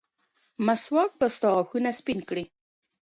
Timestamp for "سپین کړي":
1.99-2.43